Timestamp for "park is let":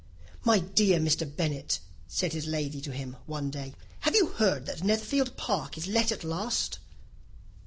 5.37-6.11